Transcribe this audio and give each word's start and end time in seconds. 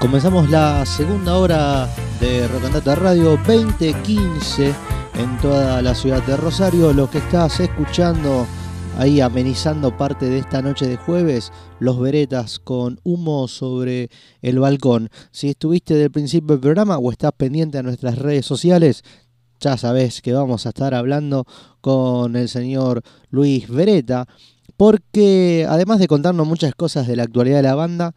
Comenzamos 0.00 0.48
la 0.48 0.86
segunda 0.86 1.36
hora 1.36 1.88
de 2.20 2.46
Rocandata 2.46 2.94
Radio 2.94 3.36
2015 3.44 4.72
en 5.14 5.38
toda 5.42 5.82
la 5.82 5.92
ciudad 5.92 6.22
de 6.24 6.36
Rosario. 6.36 6.92
Lo 6.92 7.10
que 7.10 7.18
estás 7.18 7.58
escuchando 7.58 8.46
ahí 8.96 9.20
amenizando 9.20 9.96
parte 9.96 10.26
de 10.26 10.38
esta 10.38 10.62
noche 10.62 10.86
de 10.86 10.96
jueves, 10.96 11.52
los 11.80 11.98
veretas 11.98 12.60
con 12.60 13.00
humo 13.02 13.48
sobre 13.48 14.08
el 14.40 14.60
balcón. 14.60 15.10
Si 15.32 15.48
estuviste 15.48 15.94
del 15.94 16.12
principio 16.12 16.54
del 16.54 16.60
programa 16.60 16.98
o 16.98 17.10
estás 17.10 17.32
pendiente 17.36 17.78
a 17.78 17.82
nuestras 17.82 18.18
redes 18.18 18.46
sociales, 18.46 19.02
ya 19.58 19.76
sabes 19.76 20.22
que 20.22 20.32
vamos 20.32 20.64
a 20.64 20.68
estar 20.68 20.94
hablando 20.94 21.44
con 21.80 22.36
el 22.36 22.48
señor 22.48 23.02
Luis 23.30 23.68
Vereta, 23.68 24.28
porque 24.76 25.66
además 25.68 25.98
de 25.98 26.06
contarnos 26.06 26.46
muchas 26.46 26.76
cosas 26.76 27.08
de 27.08 27.16
la 27.16 27.24
actualidad 27.24 27.56
de 27.56 27.62
la 27.64 27.74
banda, 27.74 28.14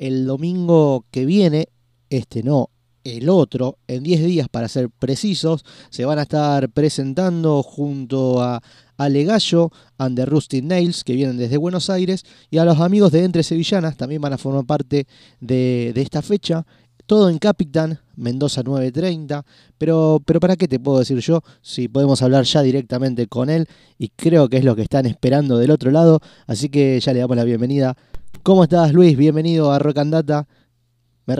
el 0.00 0.24
domingo 0.24 1.04
que 1.10 1.26
viene, 1.26 1.68
este 2.08 2.42
no, 2.42 2.70
el 3.04 3.28
otro, 3.28 3.76
en 3.86 4.02
10 4.02 4.24
días 4.24 4.48
para 4.48 4.66
ser 4.66 4.88
precisos, 4.88 5.62
se 5.90 6.06
van 6.06 6.18
a 6.18 6.22
estar 6.22 6.70
presentando 6.70 7.62
junto 7.62 8.42
a 8.42 8.62
Ale 8.96 9.24
Gallo 9.24 9.70
and 9.98 10.16
the 10.16 10.24
Rusty 10.24 10.62
Nails, 10.62 11.04
que 11.04 11.12
vienen 11.12 11.36
desde 11.36 11.58
Buenos 11.58 11.90
Aires, 11.90 12.24
y 12.50 12.56
a 12.56 12.64
los 12.64 12.80
amigos 12.80 13.12
de 13.12 13.24
Entre 13.24 13.42
Sevillanas, 13.42 13.98
también 13.98 14.22
van 14.22 14.32
a 14.32 14.38
formar 14.38 14.64
parte 14.64 15.06
de, 15.38 15.92
esta 15.94 16.22
fecha. 16.22 16.64
Todo 17.04 17.28
en 17.28 17.38
Capitán, 17.38 17.98
Mendoza 18.16 18.62
930. 18.62 19.44
Pero, 19.76 20.22
pero 20.24 20.38
¿para 20.40 20.56
qué 20.56 20.68
te 20.68 20.78
puedo 20.78 21.00
decir 21.00 21.18
yo? 21.18 21.42
Si 21.60 21.88
podemos 21.88 22.22
hablar 22.22 22.44
ya 22.44 22.62
directamente 22.62 23.26
con 23.26 23.50
él. 23.50 23.66
Y 23.98 24.10
creo 24.10 24.48
que 24.48 24.58
es 24.58 24.64
lo 24.64 24.76
que 24.76 24.82
están 24.82 25.06
esperando 25.06 25.58
del 25.58 25.72
otro 25.72 25.90
lado. 25.90 26.20
Así 26.46 26.68
que 26.68 27.00
ya 27.00 27.12
le 27.12 27.18
damos 27.18 27.36
la 27.36 27.42
bienvenida 27.42 27.96
¿Cómo 28.42 28.64
estás, 28.64 28.92
Luis? 28.92 29.16
Bienvenido 29.16 29.70
a 29.72 29.78
Rock 29.78 29.98
and 29.98 30.12
Data. 30.12 30.46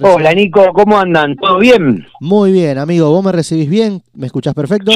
Hola, 0.02 0.32
Nico, 0.34 0.72
¿cómo 0.72 0.98
andan? 0.98 1.34
¿Todo 1.36 1.58
bien? 1.58 2.06
Muy 2.20 2.52
bien, 2.52 2.78
amigo. 2.78 3.10
¿Vos 3.10 3.24
me 3.24 3.32
recibís 3.32 3.68
bien? 3.68 4.02
¿Me 4.12 4.26
escuchás 4.26 4.54
perfecto? 4.54 4.92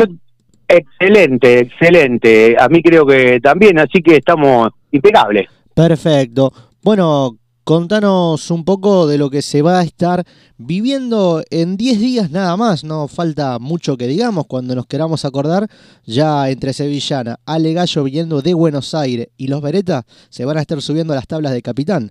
excelente, 0.68 1.60
excelente. 1.60 2.56
A 2.58 2.68
mí 2.68 2.82
creo 2.82 3.06
que 3.06 3.40
también, 3.40 3.78
así 3.78 4.02
que 4.02 4.16
estamos 4.16 4.70
impecables. 4.92 5.48
Perfecto. 5.74 6.52
Bueno, 6.82 7.36
Contanos 7.64 8.50
un 8.50 8.62
poco 8.66 9.06
de 9.06 9.16
lo 9.16 9.30
que 9.30 9.40
se 9.40 9.62
va 9.62 9.80
a 9.80 9.84
estar 9.84 10.24
viviendo 10.58 11.42
en 11.50 11.78
10 11.78 11.98
días 11.98 12.30
nada 12.30 12.58
más, 12.58 12.84
no 12.84 13.08
falta 13.08 13.58
mucho 13.58 13.96
que 13.96 14.06
digamos, 14.06 14.46
cuando 14.46 14.74
nos 14.74 14.84
queramos 14.84 15.24
acordar, 15.24 15.68
ya 16.04 16.50
entre 16.50 16.74
Sevillana, 16.74 17.36
Ale 17.46 17.72
Gallo 17.72 18.04
viniendo 18.04 18.42
de 18.42 18.52
Buenos 18.52 18.94
Aires 18.94 19.28
y 19.38 19.48
los 19.48 19.62
Beretas 19.62 20.04
se 20.28 20.44
van 20.44 20.58
a 20.58 20.60
estar 20.60 20.82
subiendo 20.82 21.14
a 21.14 21.16
las 21.16 21.26
tablas 21.26 21.54
de 21.54 21.62
capitán. 21.62 22.10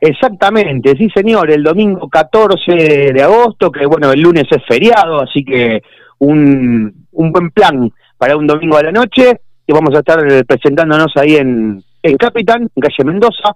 Exactamente, 0.00 0.94
sí 0.96 1.10
señor, 1.14 1.50
el 1.50 1.62
domingo 1.62 2.08
14 2.08 3.12
de 3.12 3.22
agosto, 3.22 3.70
que 3.70 3.84
bueno, 3.84 4.10
el 4.12 4.22
lunes 4.22 4.44
es 4.50 4.64
feriado, 4.66 5.20
así 5.20 5.44
que 5.44 5.82
un, 6.20 7.06
un 7.12 7.32
buen 7.32 7.50
plan 7.50 7.90
para 8.16 8.34
un 8.34 8.46
domingo 8.46 8.78
a 8.78 8.82
la 8.82 8.92
noche, 8.92 9.40
y 9.66 9.72
vamos 9.74 9.94
a 9.94 9.98
estar 9.98 10.18
presentándonos 10.46 11.12
ahí 11.16 11.36
en, 11.36 11.82
en 12.02 12.16
Capitán, 12.16 12.62
en 12.62 12.80
calle 12.80 13.04
Mendoza, 13.04 13.54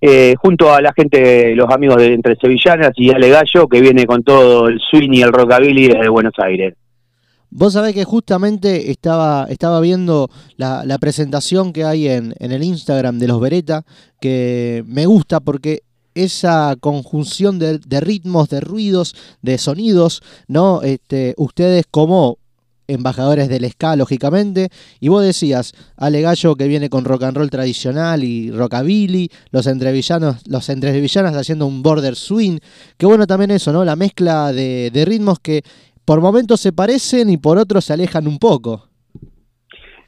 eh, 0.00 0.34
junto 0.38 0.72
a 0.72 0.80
la 0.80 0.92
gente, 0.92 1.54
los 1.54 1.68
amigos 1.70 1.96
de 1.96 2.14
Entre 2.14 2.36
Sevillanas 2.36 2.92
y 2.96 3.10
Ale 3.10 3.30
Gallo, 3.30 3.66
que 3.68 3.80
viene 3.80 4.06
con 4.06 4.22
todo 4.22 4.68
el 4.68 4.80
swing 4.80 5.10
y 5.12 5.22
el 5.22 5.32
rockabilly 5.32 5.88
de 5.88 6.08
Buenos 6.08 6.34
Aires. 6.38 6.74
Vos 7.50 7.72
sabés 7.72 7.94
que 7.94 8.04
justamente 8.04 8.90
estaba, 8.90 9.46
estaba 9.48 9.80
viendo 9.80 10.28
la, 10.56 10.98
presentación 11.00 11.72
que 11.72 11.84
hay 11.84 12.08
en, 12.08 12.34
en, 12.38 12.52
el 12.52 12.62
Instagram 12.62 13.18
de 13.18 13.26
los 13.26 13.40
Beretta, 13.40 13.84
que 14.20 14.84
me 14.86 15.06
gusta 15.06 15.40
porque 15.40 15.80
esa 16.14 16.76
conjunción 16.78 17.58
de, 17.58 17.78
de, 17.78 18.00
ritmos, 18.00 18.50
de 18.50 18.60
ruidos, 18.60 19.14
de 19.40 19.56
sonidos, 19.56 20.22
¿no? 20.46 20.82
Este, 20.82 21.34
ustedes 21.38 21.86
como 21.90 22.38
embajadores 22.88 23.48
del 23.48 23.70
ska, 23.70 23.94
lógicamente. 23.94 24.70
Y 24.98 25.08
vos 25.08 25.22
decías, 25.22 25.74
Ale 25.96 26.22
Gallo 26.22 26.56
que 26.56 26.66
viene 26.66 26.88
con 26.88 27.04
rock 27.04 27.24
and 27.24 27.36
roll 27.36 27.50
tradicional 27.50 28.24
y 28.24 28.50
rockabilly, 28.50 29.30
los 29.50 29.66
entrevillanos, 29.66 30.42
los 30.48 30.68
entrevillanas 30.68 31.36
haciendo 31.36 31.66
un 31.66 31.82
border 31.82 32.16
swing. 32.16 32.58
Qué 32.96 33.06
bueno 33.06 33.26
también 33.26 33.50
eso, 33.50 33.72
¿no? 33.72 33.84
La 33.84 33.94
mezcla 33.94 34.52
de, 34.52 35.04
ritmos 35.06 35.38
que 35.38 35.62
por 36.04 36.20
momentos 36.20 36.60
se 36.60 36.72
parecen 36.72 37.30
y 37.30 37.36
por 37.36 37.58
otros 37.58 37.84
se 37.84 37.92
alejan 37.92 38.26
un 38.26 38.38
poco. 38.38 38.88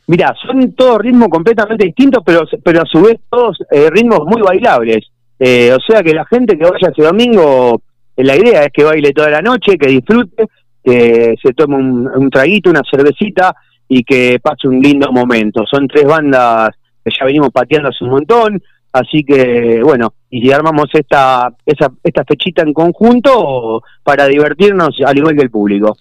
Mira, 0.07 0.35
son 0.45 0.73
todos 0.73 0.99
ritmos 0.99 1.29
completamente 1.29 1.87
distintos, 1.87 2.23
pero, 2.27 2.43
pero 2.65 2.83
a 2.83 2.87
su 2.87 3.03
vez 3.03 3.21
todos 3.31 3.59
eh, 3.71 3.89
ritmos 3.91 4.21
muy 4.27 4.43
bailables. 4.43 5.07
Eh, 5.39 5.73
o 5.73 5.79
sea 5.81 6.03
que 6.03 6.13
la 6.13 6.25
gente 6.27 6.59
que 6.59 6.65
vaya 6.65 6.91
ese 6.91 7.03
domingo, 7.03 7.81
eh, 8.17 8.25
la 8.25 8.37
idea 8.37 8.65
es 8.65 8.73
que 8.73 8.85
baile 8.85 9.13
toda 9.13 9.31
la 9.31 9.41
noche, 9.41 9.79
que 9.79 9.89
disfrute, 9.89 10.47
que 10.83 11.35
se 11.43 11.53
tome 11.53 11.77
un, 11.77 12.31
traguito, 12.31 12.71
una 12.71 12.83
cervecita 12.89 13.55
y 13.89 14.03
que 14.03 14.39
pase 14.41 14.69
un 14.69 14.81
lindo 14.81 15.13
momento. 15.13 15.65
Son 15.67 15.87
tres 15.89 16.05
bandas 16.05 16.71
que 17.05 17.11
ya 17.19 17.27
venimos 17.27 17.51
pateando 17.51 17.89
hace 17.89 18.05
un 18.05 18.11
montón, 18.11 18.63
así 18.93 19.25
que 19.25 19.81
bueno, 19.83 20.15
y 20.31 20.43
si 20.43 20.53
armamos 20.53 20.87
esta, 20.93 21.53
esa, 21.67 21.91
esta 22.03 22.25
fechita 22.25 22.63
en 22.63 22.73
conjunto 22.73 23.83
para 24.03 24.27
divertirnos 24.27 24.97
al 25.05 25.19
igual 25.19 25.37
que 25.37 25.43
el 25.43 25.51
público 25.51 25.97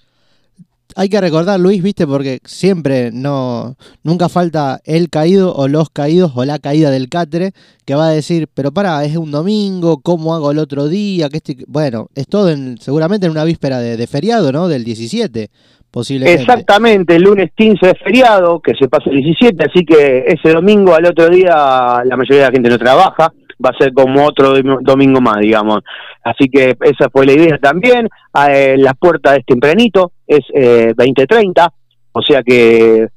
hay 0.95 1.09
que 1.09 1.21
recordar, 1.21 1.59
Luis, 1.59 1.83
viste, 1.83 2.07
porque 2.07 2.39
siempre 2.43 3.11
no, 3.11 3.75
nunca 4.03 4.29
falta 4.29 4.79
el 4.85 5.09
caído 5.09 5.53
o 5.53 5.67
los 5.67 5.89
caídos 5.89 6.31
o 6.35 6.45
la 6.45 6.59
caída 6.59 6.89
del 6.89 7.09
catre 7.09 7.51
que 7.85 7.95
va 7.95 8.07
a 8.07 8.11
decir, 8.11 8.47
pero 8.53 8.71
para, 8.71 9.03
es 9.03 9.15
un 9.15 9.31
domingo, 9.31 10.01
¿cómo 10.01 10.33
hago 10.33 10.51
el 10.51 10.57
otro 10.57 10.87
día? 10.87 11.29
Que 11.29 11.39
Bueno, 11.67 12.07
es 12.15 12.27
todo 12.27 12.49
en, 12.49 12.77
seguramente 12.79 13.25
en 13.25 13.31
una 13.31 13.43
víspera 13.43 13.79
de, 13.79 14.07
feriado, 14.07 14.51
¿no? 14.51 14.67
Del 14.67 14.83
17, 14.83 15.49
posiblemente. 15.91 16.41
Exactamente, 16.41 17.15
el 17.15 17.23
lunes 17.23 17.51
15 17.55 17.85
de 17.85 17.95
feriado, 17.95 18.59
que 18.59 18.73
se 18.73 18.87
pasa 18.87 19.09
el 19.09 19.21
17, 19.21 19.63
así 19.63 19.85
que 19.85 20.25
ese 20.27 20.53
domingo 20.53 20.95
al 20.95 21.05
otro 21.05 21.29
día 21.29 22.01
la 22.03 22.17
mayoría 22.17 22.45
de 22.45 22.47
la 22.47 22.51
gente 22.51 22.69
no 22.69 22.79
trabaja 22.79 23.31
va 23.63 23.71
a 23.71 23.77
ser 23.77 23.93
como 23.93 24.25
otro 24.25 24.53
domingo 24.81 25.21
más, 25.21 25.39
digamos. 25.39 25.81
Así 26.23 26.49
que 26.49 26.75
esa 26.81 27.09
fue 27.09 27.25
la 27.25 27.33
idea 27.33 27.57
también. 27.57 28.07
Eh, 28.49 28.75
las 28.77 28.93
puertas 28.97 29.37
es 29.37 29.45
tempranito, 29.45 30.11
es 30.27 30.45
eh, 30.53 30.93
20.30, 30.95 31.69
o 32.11 32.21
sea 32.21 32.43
que 32.43 33.07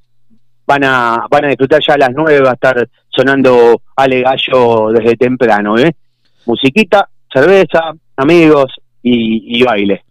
van 0.67 0.85
a 0.85 1.27
van 1.31 1.45
a 1.45 1.49
disfrutar 1.49 1.81
ya 1.87 1.95
a 1.95 1.99
las 1.99 2.11
9, 2.15 2.41
va 2.41 2.51
a 2.51 2.55
estar 2.55 2.89
sonando 3.09 3.83
Ale 3.97 4.23
Gallo 4.23 4.91
desde 4.93 5.17
temprano, 5.17 5.79
¿eh? 5.79 5.95
Musiquita, 6.47 7.09
cerveza, 7.33 7.93
amigos 8.17 8.73
y, 9.03 9.59
y 9.59 9.63
baile. 9.63 10.03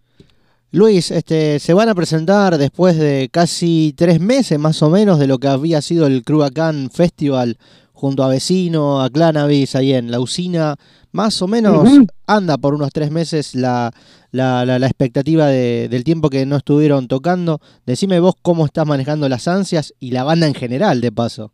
Luis, 0.74 1.10
este, 1.10 1.58
se 1.58 1.74
van 1.74 1.90
a 1.90 1.94
presentar 1.94 2.56
después 2.56 2.96
de 2.96 3.28
casi 3.30 3.94
tres 3.94 4.20
meses 4.20 4.58
más 4.58 4.82
o 4.82 4.88
menos 4.88 5.18
de 5.18 5.26
lo 5.26 5.38
que 5.38 5.48
había 5.48 5.82
sido 5.82 6.06
el 6.06 6.24
Cruacán 6.24 6.88
Festival 6.90 7.58
junto 8.02 8.24
a 8.24 8.28
Vecino, 8.28 9.00
a 9.00 9.10
Clanavis, 9.10 9.76
ahí 9.76 9.94
en 9.94 10.10
la 10.10 10.18
usina. 10.18 10.74
Más 11.12 11.40
o 11.40 11.46
menos 11.46 11.88
anda 12.26 12.58
por 12.58 12.74
unos 12.74 12.90
tres 12.90 13.12
meses 13.12 13.54
la, 13.54 13.92
la, 14.32 14.64
la, 14.64 14.86
expectativa 14.88 15.46
de, 15.46 15.88
del 15.88 16.02
tiempo 16.02 16.28
que 16.28 16.44
no 16.44 16.56
estuvieron 16.56 17.06
tocando. 17.06 17.60
Decime 17.86 18.18
vos 18.18 18.34
cómo 18.42 18.66
estás 18.66 18.88
manejando 18.88 19.28
las 19.28 19.46
ansias 19.46 19.94
y 20.00 20.10
la 20.10 20.24
banda 20.24 20.48
en 20.48 20.54
general, 20.54 21.00
de 21.00 21.12
paso. 21.12 21.52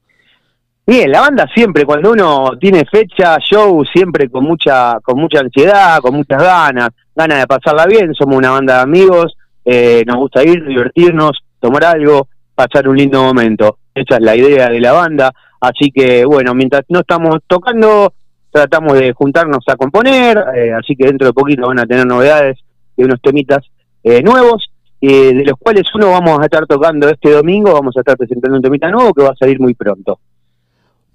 Bien, 0.86 1.12
la 1.12 1.20
banda 1.20 1.46
siempre, 1.54 1.84
cuando 1.84 2.12
uno 2.12 2.52
tiene 2.58 2.86
fecha, 2.90 3.36
show, 3.40 3.84
siempre 3.84 4.30
con 4.30 4.44
mucha, 4.44 5.00
con 5.02 5.20
mucha 5.20 5.40
ansiedad, 5.40 5.98
con 6.00 6.14
muchas 6.14 6.42
ganas, 6.42 6.88
ganas 7.14 7.40
de 7.40 7.46
pasarla 7.46 7.84
bien, 7.84 8.14
somos 8.14 8.36
una 8.36 8.52
banda 8.52 8.76
de 8.76 8.82
amigos, 8.84 9.36
eh, 9.66 10.02
nos 10.06 10.16
gusta 10.16 10.42
ir, 10.44 10.64
divertirnos, 10.66 11.32
tomar 11.60 11.84
algo, 11.84 12.28
pasar 12.58 12.88
un 12.88 12.96
lindo 12.96 13.22
momento. 13.22 13.78
Esa 13.94 14.16
es 14.16 14.20
la 14.20 14.34
idea 14.34 14.68
de 14.68 14.80
la 14.80 14.90
banda. 14.90 15.32
Así 15.60 15.92
que 15.94 16.24
bueno, 16.24 16.54
mientras 16.56 16.82
no 16.88 17.00
estamos 17.00 17.38
tocando, 17.46 18.12
tratamos 18.50 18.98
de 18.98 19.12
juntarnos 19.12 19.62
a 19.68 19.76
componer, 19.76 20.44
eh, 20.56 20.72
así 20.72 20.96
que 20.96 21.06
dentro 21.06 21.28
de 21.28 21.32
poquito 21.32 21.68
van 21.68 21.78
a 21.78 21.86
tener 21.86 22.04
novedades 22.04 22.58
de 22.96 23.04
unos 23.04 23.20
temitas 23.22 23.64
eh, 24.02 24.22
nuevos, 24.22 24.66
eh, 25.00 25.34
de 25.34 25.44
los 25.44 25.56
cuales 25.56 25.84
uno 25.94 26.10
vamos 26.10 26.40
a 26.40 26.46
estar 26.46 26.66
tocando 26.66 27.08
este 27.08 27.30
domingo, 27.30 27.72
vamos 27.74 27.96
a 27.96 28.00
estar 28.00 28.16
presentando 28.16 28.56
un 28.56 28.62
temita 28.62 28.90
nuevo 28.90 29.14
que 29.14 29.22
va 29.22 29.30
a 29.30 29.36
salir 29.36 29.60
muy 29.60 29.74
pronto. 29.74 30.18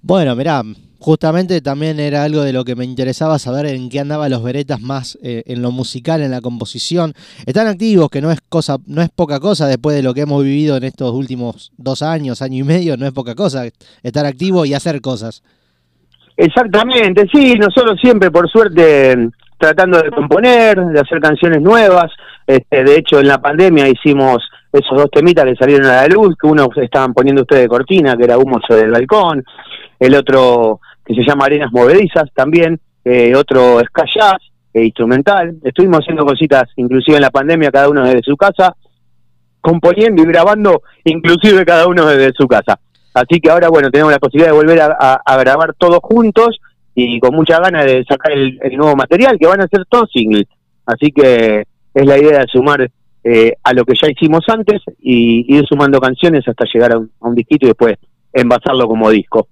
Bueno, 0.00 0.34
mirá, 0.34 0.62
justamente 1.04 1.60
también 1.60 2.00
era 2.00 2.24
algo 2.24 2.40
de 2.40 2.54
lo 2.54 2.64
que 2.64 2.76
me 2.76 2.86
interesaba 2.86 3.38
saber 3.38 3.66
en 3.66 3.90
qué 3.90 4.00
andaban 4.00 4.30
los 4.30 4.42
veretas 4.42 4.80
más 4.80 5.18
eh, 5.22 5.42
en 5.44 5.60
lo 5.60 5.70
musical, 5.70 6.22
en 6.22 6.30
la 6.30 6.40
composición. 6.40 7.12
Están 7.44 7.66
activos, 7.66 8.08
que 8.08 8.22
no 8.22 8.30
es 8.30 8.40
cosa, 8.40 8.78
no 8.86 9.02
es 9.02 9.10
poca 9.10 9.38
cosa 9.38 9.66
después 9.66 9.94
de 9.94 10.02
lo 10.02 10.14
que 10.14 10.22
hemos 10.22 10.42
vivido 10.42 10.78
en 10.78 10.84
estos 10.84 11.12
últimos 11.12 11.72
dos 11.76 12.00
años, 12.00 12.40
año 12.40 12.64
y 12.64 12.66
medio, 12.66 12.96
no 12.96 13.04
es 13.04 13.12
poca 13.12 13.34
cosa 13.34 13.64
estar 14.02 14.24
activo 14.24 14.64
y 14.64 14.72
hacer 14.72 15.02
cosas. 15.02 15.42
Exactamente, 16.38 17.26
sí, 17.30 17.54
nosotros 17.56 18.00
siempre, 18.00 18.30
por 18.30 18.48
suerte, 18.48 19.28
tratando 19.58 20.00
de 20.00 20.10
componer, 20.10 20.86
de 20.86 21.00
hacer 21.00 21.20
canciones 21.20 21.60
nuevas. 21.60 22.10
Este, 22.46 22.82
de 22.82 22.96
hecho, 22.96 23.20
en 23.20 23.28
la 23.28 23.42
pandemia 23.42 23.86
hicimos 23.88 24.38
esos 24.72 24.96
dos 24.96 25.10
temitas 25.10 25.44
que 25.44 25.54
salieron 25.54 25.84
a 25.84 25.96
la 25.96 26.08
luz, 26.08 26.34
que 26.40 26.46
uno 26.46 26.66
estaban 26.76 27.12
poniendo 27.12 27.42
ustedes 27.42 27.64
de 27.64 27.68
cortina, 27.68 28.16
que 28.16 28.24
era 28.24 28.38
Humo 28.38 28.58
sobre 28.66 28.84
el 28.84 28.90
balcón, 28.90 29.44
el 30.00 30.14
otro 30.14 30.80
que 31.04 31.14
se 31.14 31.22
llama 31.22 31.46
Arenas 31.46 31.72
Movedizas 31.72 32.30
también, 32.34 32.80
eh, 33.04 33.34
otro 33.34 33.80
es 33.80 33.88
e 34.72 34.84
instrumental. 34.84 35.56
Estuvimos 35.62 36.00
haciendo 36.00 36.24
cositas, 36.24 36.64
inclusive 36.76 37.16
en 37.16 37.22
la 37.22 37.30
pandemia, 37.30 37.70
cada 37.70 37.88
uno 37.88 38.04
desde 38.04 38.22
su 38.22 38.36
casa, 38.36 38.74
componiendo 39.60 40.22
y 40.22 40.26
grabando, 40.26 40.82
inclusive 41.04 41.64
cada 41.64 41.86
uno 41.86 42.06
desde 42.06 42.32
su 42.36 42.48
casa. 42.48 42.78
Así 43.14 43.40
que 43.40 43.50
ahora, 43.50 43.68
bueno, 43.68 43.90
tenemos 43.90 44.12
la 44.12 44.18
posibilidad 44.18 44.50
de 44.50 44.56
volver 44.56 44.80
a, 44.80 45.38
grabar 45.38 45.74
todos 45.78 46.00
juntos 46.02 46.58
y 46.94 47.20
con 47.20 47.34
mucha 47.34 47.60
ganas 47.60 47.86
de 47.86 48.04
sacar 48.04 48.32
el, 48.32 48.58
nuevo 48.76 48.96
material, 48.96 49.38
que 49.38 49.46
van 49.46 49.60
a 49.60 49.68
ser 49.68 49.84
todos 49.88 50.10
singles. 50.12 50.46
Así 50.84 51.12
que 51.12 51.64
es 51.94 52.06
la 52.06 52.18
idea 52.18 52.40
de 52.40 52.46
sumar 52.48 52.90
eh, 53.22 53.54
a 53.62 53.72
lo 53.72 53.84
que 53.84 53.94
ya 54.00 54.10
hicimos 54.10 54.40
antes 54.48 54.82
y 54.98 55.56
ir 55.56 55.64
sumando 55.66 56.00
canciones 56.00 56.46
hasta 56.48 56.64
llegar 56.72 56.92
a 56.92 56.98
un, 56.98 57.10
a 57.20 57.28
un 57.28 57.34
disquito 57.36 57.66
y 57.66 57.68
después 57.68 57.94
envasarlo 58.32 58.88
como 58.88 59.10
disco. 59.10 59.48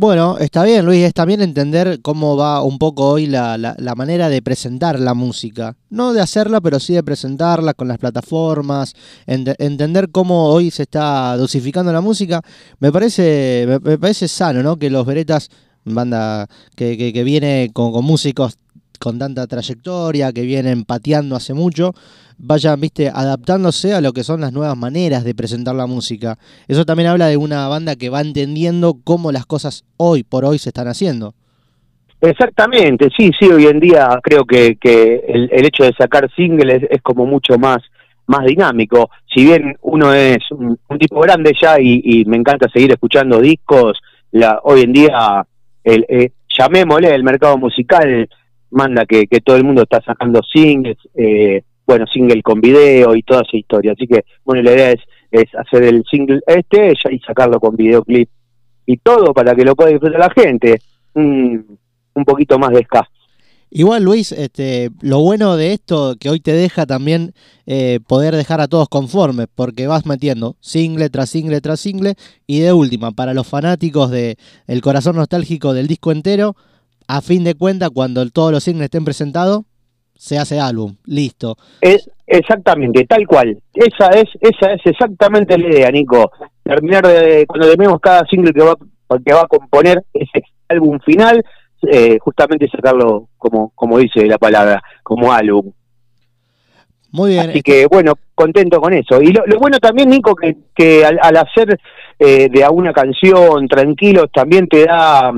Bueno, 0.00 0.38
está 0.38 0.62
bien, 0.62 0.86
Luis, 0.86 1.02
es 1.02 1.12
también 1.12 1.40
entender 1.40 1.98
cómo 2.02 2.36
va 2.36 2.62
un 2.62 2.78
poco 2.78 3.08
hoy 3.08 3.26
la, 3.26 3.58
la, 3.58 3.94
manera 3.96 4.28
de 4.28 4.40
presentar 4.40 5.00
la 5.00 5.12
música. 5.12 5.74
No 5.90 6.12
de 6.12 6.20
hacerla, 6.20 6.60
pero 6.60 6.78
sí 6.78 6.94
de 6.94 7.02
presentarla 7.02 7.74
con 7.74 7.88
las 7.88 7.98
plataformas, 7.98 8.94
entender 9.26 10.10
cómo 10.12 10.50
hoy 10.50 10.70
se 10.70 10.84
está 10.84 11.36
dosificando 11.36 11.92
la 11.92 12.00
música. 12.00 12.42
Me 12.78 12.92
parece, 12.92 13.80
me, 13.82 13.98
parece 13.98 14.28
sano, 14.28 14.62
¿no? 14.62 14.76
Que 14.76 14.88
los 14.88 15.04
Veretas, 15.04 15.48
banda 15.84 16.46
que, 16.76 16.96
que, 16.96 17.24
viene 17.24 17.70
con, 17.72 17.90
con 17.90 18.04
músicos 18.04 18.56
con 18.98 19.18
tanta 19.18 19.46
trayectoria, 19.46 20.32
que 20.32 20.42
vienen 20.42 20.84
pateando 20.84 21.36
hace 21.36 21.54
mucho, 21.54 21.94
vayan, 22.38 22.80
viste, 22.80 23.08
adaptándose 23.08 23.94
a 23.94 24.00
lo 24.00 24.12
que 24.12 24.24
son 24.24 24.40
las 24.40 24.52
nuevas 24.52 24.76
maneras 24.76 25.24
de 25.24 25.34
presentar 25.34 25.74
la 25.74 25.86
música. 25.86 26.38
Eso 26.66 26.84
también 26.84 27.08
habla 27.08 27.26
de 27.26 27.36
una 27.36 27.68
banda 27.68 27.96
que 27.96 28.10
va 28.10 28.20
entendiendo 28.20 28.96
cómo 29.04 29.32
las 29.32 29.46
cosas 29.46 29.84
hoy 29.96 30.22
por 30.22 30.44
hoy 30.44 30.58
se 30.58 30.70
están 30.70 30.88
haciendo. 30.88 31.34
Exactamente, 32.20 33.08
sí, 33.16 33.30
sí, 33.38 33.48
hoy 33.48 33.66
en 33.66 33.78
día 33.78 34.18
creo 34.22 34.44
que, 34.44 34.76
el, 35.28 35.64
hecho 35.64 35.84
de 35.84 35.92
sacar 35.92 36.28
singles 36.34 36.82
es, 36.90 37.00
como 37.02 37.26
mucho 37.26 37.58
más 37.58 37.78
más 38.26 38.44
dinámico. 38.44 39.10
Si 39.34 39.42
bien 39.42 39.76
uno 39.80 40.12
es 40.12 40.38
un, 40.50 40.78
tipo 40.98 41.20
grande 41.20 41.54
ya 41.60 41.80
y, 41.80 42.24
me 42.26 42.36
encanta 42.36 42.68
seguir 42.70 42.90
escuchando 42.90 43.40
discos, 43.40 43.98
la, 44.32 44.60
hoy 44.64 44.82
en 44.82 44.92
día, 44.92 45.46
el, 45.82 46.04
eh, 46.08 46.32
llamémosle 46.58 47.14
el 47.14 47.24
mercado 47.24 47.56
musical, 47.56 48.28
manda 48.70 49.06
que, 49.06 49.26
que 49.26 49.40
todo 49.40 49.56
el 49.56 49.64
mundo 49.64 49.82
está 49.82 50.00
sacando 50.02 50.40
singles, 50.42 50.98
eh, 51.14 51.62
bueno, 51.86 52.06
single 52.06 52.42
con 52.42 52.60
video 52.60 53.14
y 53.14 53.22
toda 53.22 53.42
esa 53.42 53.56
historia. 53.56 53.92
Así 53.92 54.06
que, 54.06 54.24
bueno, 54.44 54.62
la 54.62 54.72
idea 54.72 54.90
es, 54.92 55.00
es 55.30 55.46
hacer 55.54 55.84
el 55.84 56.04
single 56.10 56.40
este 56.46 56.92
y 57.10 57.18
sacarlo 57.20 57.60
con 57.60 57.76
videoclip 57.76 58.28
y 58.86 58.96
todo 58.98 59.32
para 59.32 59.54
que 59.54 59.64
lo 59.64 59.74
pueda 59.74 59.90
disfrutar 59.90 60.20
la 60.20 60.30
gente. 60.30 60.80
Un, 61.14 61.78
un 62.14 62.24
poquito 62.24 62.58
más 62.58 62.70
de 62.70 62.84
ska. 62.84 63.08
Igual 63.70 64.02
Luis, 64.02 64.32
este, 64.32 64.90
lo 65.02 65.20
bueno 65.20 65.56
de 65.56 65.74
esto 65.74 66.16
que 66.18 66.30
hoy 66.30 66.40
te 66.40 66.52
deja 66.52 66.86
también 66.86 67.34
eh, 67.66 68.00
poder 68.06 68.34
dejar 68.34 68.62
a 68.62 68.68
todos 68.68 68.88
conformes, 68.88 69.46
porque 69.54 69.86
vas 69.86 70.06
metiendo 70.06 70.56
single 70.60 71.10
tras 71.10 71.28
single 71.28 71.60
tras 71.60 71.78
single 71.80 72.14
y 72.46 72.60
de 72.60 72.72
última, 72.72 73.12
para 73.12 73.34
los 73.34 73.46
fanáticos 73.46 74.10
de 74.10 74.36
El 74.66 74.80
corazón 74.80 75.16
nostálgico 75.16 75.74
del 75.74 75.86
disco 75.86 76.12
entero, 76.12 76.56
a 77.08 77.22
fin 77.22 77.42
de 77.42 77.54
cuentas, 77.54 77.90
cuando 77.90 78.24
todos 78.30 78.52
los 78.52 78.62
singles 78.62 78.84
estén 78.84 79.04
presentados, 79.04 79.62
se 80.14 80.38
hace 80.38 80.60
álbum, 80.60 80.96
listo. 81.06 81.56
Es, 81.80 82.10
exactamente, 82.26 83.04
tal 83.06 83.26
cual. 83.26 83.58
Esa 83.72 84.08
es, 84.10 84.28
esa 84.40 84.72
es 84.72 84.80
exactamente 84.84 85.56
la 85.56 85.68
idea, 85.68 85.90
Nico. 85.90 86.30
Terminar 86.62 87.06
de, 87.06 87.46
cuando 87.46 87.70
tenemos 87.70 87.98
cada 88.00 88.24
single 88.26 88.52
que 88.52 88.62
va, 88.62 88.74
que 89.24 89.32
va 89.32 89.40
a 89.40 89.46
componer 89.46 90.04
ese 90.12 90.42
álbum 90.68 90.98
final, 91.00 91.42
eh, 91.90 92.18
justamente 92.20 92.68
sacarlo 92.68 93.28
como, 93.38 93.72
como 93.74 93.98
dice 93.98 94.26
la 94.26 94.36
palabra, 94.36 94.82
como 95.02 95.32
álbum. 95.32 95.72
Muy 97.10 97.30
bien. 97.30 97.48
Así 97.48 97.62
que 97.62 97.86
bueno, 97.86 98.14
contento 98.34 98.80
con 98.80 98.92
eso. 98.92 99.22
Y 99.22 99.32
lo, 99.32 99.42
bueno 99.58 99.78
también, 99.78 100.10
Nico, 100.10 100.34
que, 100.34 100.56
que 100.74 101.06
al, 101.06 101.36
hacer 101.36 101.80
eh, 102.18 102.48
de 102.50 102.64
alguna 102.64 102.92
canción 102.92 103.66
tranquilos 103.66 104.26
también 104.30 104.68
te 104.68 104.84
da 104.84 105.32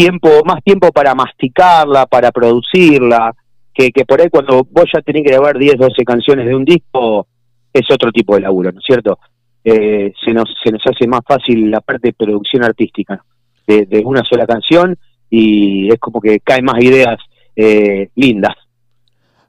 tiempo, 0.00 0.30
más 0.46 0.64
tiempo 0.64 0.90
para 0.92 1.14
masticarla, 1.14 2.06
para 2.06 2.32
producirla, 2.32 3.34
que, 3.74 3.90
que 3.90 4.06
por 4.06 4.20
ahí 4.20 4.30
cuando 4.30 4.66
vos 4.70 4.86
ya 4.92 5.02
tenés 5.02 5.24
que 5.24 5.30
grabar 5.30 5.58
10, 5.58 5.76
12 5.76 6.04
canciones 6.04 6.46
de 6.46 6.54
un 6.54 6.64
disco, 6.64 7.26
es 7.70 7.82
otro 7.92 8.10
tipo 8.10 8.34
de 8.34 8.40
laburo, 8.40 8.72
¿no 8.72 8.78
es 8.78 8.84
cierto? 8.86 9.18
Eh, 9.62 10.10
se, 10.24 10.32
nos, 10.32 10.48
se 10.64 10.72
nos 10.72 10.80
hace 10.86 11.06
más 11.06 11.20
fácil 11.26 11.70
la 11.70 11.82
parte 11.82 12.08
de 12.08 12.12
producción 12.14 12.64
artística 12.64 13.22
de, 13.66 14.02
una 14.04 14.24
sola 14.24 14.46
canción 14.46 14.96
y 15.28 15.92
es 15.92 16.00
como 16.00 16.18
que 16.18 16.40
caen 16.40 16.64
más 16.64 16.82
ideas 16.82 17.18
eh, 17.54 18.08
lindas. 18.14 18.56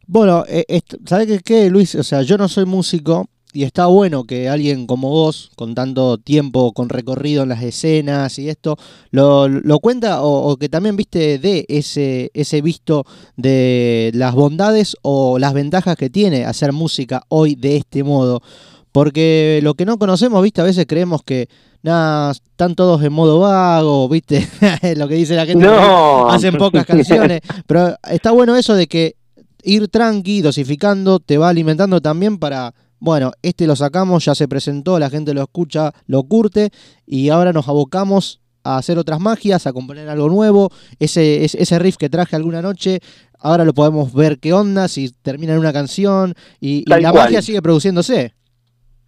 Bueno, 0.06 0.44
eh, 0.50 0.82
¿sabes 1.06 1.42
qué, 1.44 1.70
Luis? 1.70 1.96
O 1.96 2.04
sea, 2.04 2.24
yo 2.24 2.38
no 2.38 2.50
soy 2.50 2.66
músico, 2.66 3.28
y 3.54 3.64
está 3.64 3.86
bueno 3.88 4.24
que 4.24 4.50
alguien 4.50 4.88
como 4.88 5.10
vos, 5.10 5.52
con 5.56 5.76
tanto 5.76 6.18
tiempo, 6.18 6.74
con 6.74 6.90
recorrido 6.90 7.44
en 7.44 7.50
las 7.50 7.64
escenas 7.64 8.40
y 8.40 8.50
esto, 8.50 8.78
lo, 9.12 9.48
lo 9.48 9.80
cuenta 9.80 10.24
o, 10.24 10.56
que 10.58 10.70
también 10.70 10.96
viste 10.96 11.38
de 11.38 11.66
ese, 11.68 12.32
ese 12.34 12.62
visto 12.62 13.06
de 13.36 14.12
las 14.14 14.34
bondades 14.34 14.96
o 15.02 15.40
las 15.40 15.54
ventajas 15.54 15.96
que 15.98 16.10
tiene 16.10 16.46
hacer 16.46 16.74
música 16.74 17.24
hoy 17.30 17.56
de 17.56 17.78
este 17.78 18.04
modo. 18.04 18.42
Porque 18.92 19.62
lo 19.64 19.74
que 19.76 19.86
no 19.86 19.98
conocemos, 19.98 20.44
viste, 20.44 20.60
a 20.60 20.66
veces 20.66 20.86
creemos 20.86 21.24
que 21.24 21.48
nada, 21.82 22.32
están 22.32 22.76
todos 22.76 23.02
en 23.04 23.14
modo 23.14 23.40
vago, 23.40 24.08
viste, 24.10 24.48
lo 24.98 25.08
que 25.08 25.16
dice 25.16 25.36
la 25.36 25.46
gente, 25.46 25.66
no. 25.66 26.30
hacen 26.30 26.58
pocas 26.58 26.86
canciones, 26.86 27.42
pero 27.68 27.96
está 28.10 28.32
bueno 28.32 28.56
eso 28.56 28.76
de 28.76 28.88
que 28.88 29.16
ir 29.64 29.88
tranqui, 29.88 30.42
dosificando, 30.42 31.20
te 31.20 31.38
va 31.38 31.50
alimentando 31.50 32.02
también 32.02 32.38
para 32.38 32.74
bueno, 33.02 33.32
este 33.42 33.66
lo 33.66 33.76
sacamos, 33.76 34.24
ya 34.24 34.36
se 34.36 34.48
presentó, 34.48 35.00
la 35.00 35.10
gente 35.10 35.34
lo 35.34 35.42
escucha, 35.42 35.92
lo 36.06 36.22
curte 36.24 36.70
y 37.08 37.30
ahora 37.30 37.52
nos 37.52 37.68
abocamos 37.68 38.42
a 38.64 38.78
hacer 38.78 39.00
otras 39.00 39.20
magias, 39.20 39.66
a 39.66 39.74
componer 39.74 40.08
algo 40.08 40.30
nuevo. 40.30 40.70
Ese, 41.00 41.44
ese, 41.44 41.80
riff 41.80 41.98
que 41.98 42.10
traje 42.10 42.36
alguna 42.36 42.62
noche, 42.62 43.00
ahora 43.40 43.66
lo 43.66 43.74
podemos 43.74 44.14
ver 44.14 44.38
qué 44.38 44.54
onda, 44.54 44.88
si 44.88 45.12
termina 45.24 45.54
en 45.54 45.60
una 45.60 45.74
canción 45.74 46.36
y, 46.60 46.88
la 46.88 47.12
magia 47.12 47.42
sigue 47.42 47.60
produciéndose. 47.64 48.36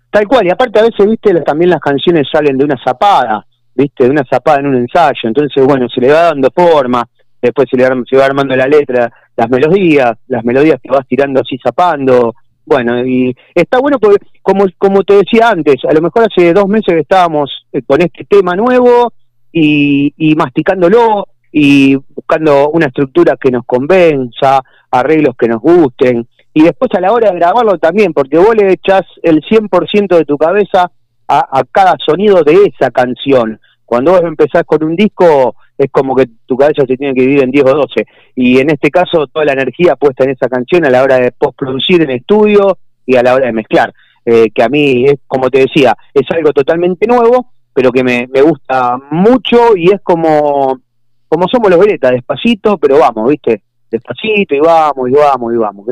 Tal 0.10 0.28
cual, 0.28 0.48
y 0.48 0.50
aparte 0.50 0.80
a 0.80 0.84
veces, 0.84 1.06
viste, 1.06 1.32
también 1.42 1.70
las 1.70 1.80
canciones 1.80 2.28
salen 2.32 2.58
de 2.58 2.66
una 2.66 2.80
zapada, 2.84 3.46
viste, 3.76 4.06
de 4.06 4.10
una 4.10 4.24
zapada 4.28 4.60
en 4.60 4.68
un 4.68 4.76
ensayo, 4.76 5.22
entonces, 5.26 5.64
bueno, 5.64 5.88
se 5.88 6.02
le 6.02 6.12
va 6.12 6.24
dando 6.24 6.50
forma, 6.50 7.08
después 7.40 7.68
se 7.70 7.78
le 7.78 7.88
va, 7.88 7.96
se 8.10 8.18
va 8.18 8.26
armando 8.26 8.56
la 8.56 8.66
letra, 8.66 9.12
las 9.36 9.50
melodías, 9.52 10.14
las 10.28 10.44
melodías 10.44 10.80
que 10.82 10.90
vas 10.90 11.08
tirando 11.08 11.42
así 11.42 11.60
zapando, 11.64 12.34
bueno, 12.66 13.06
y 13.06 13.36
está 13.54 13.80
bueno 13.80 14.00
porque, 14.00 14.26
como, 14.42 14.66
como 14.78 15.04
te 15.04 15.16
decía 15.16 15.50
antes, 15.50 15.76
a 15.88 15.94
lo 15.94 16.02
mejor 16.02 16.28
hace 16.30 16.54
dos 16.54 16.68
meses 16.68 16.96
estábamos 16.96 17.66
eh, 17.74 17.82
con 17.86 18.02
este 18.02 18.26
tema 18.26 18.56
nuevo 18.56 19.14
y, 19.52 20.14
y 20.18 20.36
masticándolo 20.36 21.28
y 21.52 21.96
buscando 21.96 22.70
una 22.70 22.88
estructura 22.88 23.38
que 23.40 23.52
nos 23.52 23.66
convenza, 23.66 24.62
arreglos 24.90 25.36
que 25.38 25.48
nos 25.48 25.62
gusten, 25.62 26.28
y 26.54 26.64
después 26.64 26.90
a 26.96 27.02
la 27.02 27.12
hora 27.12 27.32
de 27.32 27.38
grabarlo 27.38 27.78
también, 27.78 28.14
porque 28.14 28.38
vos 28.38 28.56
le 28.56 28.74
echás 28.74 29.04
el 29.22 29.42
100% 29.42 30.18
de 30.18 30.26
tu 30.26 30.38
cabeza 30.38 30.92
a, 31.28 31.60
a 31.60 31.64
cada 31.72 31.96
sonido 32.06 32.44
de 32.44 32.54
esa 32.66 32.92
canción. 32.92 33.60
Cuando 33.86 34.12
vos 34.12 34.22
empezás 34.24 34.64
con 34.66 34.84
un 34.84 34.96
disco, 34.96 35.56
es 35.78 35.92
como 35.92 36.16
que 36.16 36.28
tu 36.46 36.56
cabeza 36.56 36.84
se 36.88 36.98
tiene 36.98 37.14
que 37.14 37.22
dividir 37.22 37.44
en 37.44 37.52
10 37.52 37.66
o 37.66 37.76
12. 37.76 38.06
Y 38.36 38.60
en 38.60 38.70
este 38.70 38.90
caso, 38.90 39.28
toda 39.28 39.46
la 39.46 39.54
energía 39.54 39.96
puesta 39.96 40.24
en 40.24 40.32
esa 40.32 40.48
canción 40.48 40.86
a 40.86 40.90
la 40.90 41.04
hora 41.04 41.18
de 41.18 41.32
postproducir 41.32 42.02
en 42.02 42.12
estudio 42.12 42.78
y 43.06 43.16
a 43.16 43.24
la 43.24 43.34
hora 43.34 43.48
de 43.48 43.54
mezclar. 43.54 43.94
Eh, 44.26 44.52
que 44.54 44.64
a 44.64 44.70
mí, 44.70 45.06
es, 45.06 45.20
como 45.28 45.50
te 45.50 45.60
decía, 45.60 45.96
es 46.14 46.30
algo 46.32 46.54
totalmente 46.54 47.08
nuevo, 47.08 47.52
pero 47.74 47.92
que 47.92 48.04
me, 48.04 48.28
gusta 48.42 48.98
mucho 49.12 49.76
y 49.76 49.92
es 49.92 50.00
como, 50.02 50.80
como 51.28 51.48
somos 51.48 51.70
los 51.70 51.80
veretas, 51.80 52.12
despacito, 52.12 52.78
pero 52.78 53.00
vamos, 53.00 53.30
¿viste? 53.30 53.64
Despacito 53.92 54.56
y 54.56 54.60
vamos, 54.60 55.10
y 55.10 55.14
vamos, 55.14 55.54
y 55.54 55.58
vamos. 55.58 55.88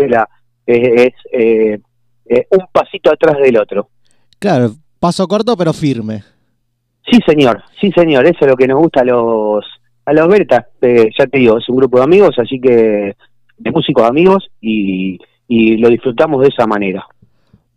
Es, 0.66 1.14
eh, 1.34 1.80
es 2.26 2.46
un 2.52 2.66
pasito 2.72 3.12
atrás 3.12 3.38
del 3.40 3.58
otro. 3.58 3.90
Claro, 4.40 4.72
paso 5.00 5.28
corto 5.28 5.58
pero 5.58 5.74
firme. 5.74 6.24
Sí, 7.12 7.20
señor, 7.26 7.62
sí, 7.80 7.92
señor, 7.92 8.26
eso 8.26 8.38
es 8.42 8.48
lo 8.48 8.56
que 8.56 8.68
nos 8.68 8.80
gusta 8.80 9.02
a 9.02 9.06
los 9.06 9.66
a 10.06 10.14
los 10.14 10.28
Bertas, 10.28 10.66
eh, 10.82 11.10
ya 11.18 11.28
te 11.28 11.38
digo, 11.38 11.58
es 11.58 11.70
un 11.70 11.76
grupo 11.76 11.98
de 11.98 12.04
amigos, 12.04 12.36
así 12.38 12.60
que 12.60 13.16
de 13.58 13.72
músicos 13.72 14.04
amigos 14.04 14.50
y, 14.60 15.20
y 15.48 15.78
lo 15.78 15.90
disfrutamos 15.90 16.42
de 16.42 16.48
esa 16.48 16.66
manera. 16.66 17.06